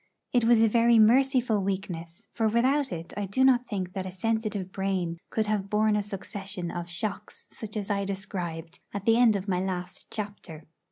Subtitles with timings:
[0.33, 4.11] It was a very merciful weakness, for without it I do not think that a
[4.11, 9.17] sensitive brain could have borne a succession of shocks such as I described at the
[9.17, 10.63] end of my last chapter.